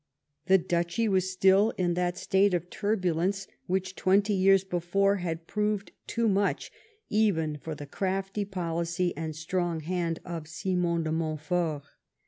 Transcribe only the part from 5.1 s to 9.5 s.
had proved too much even for the crafty policy and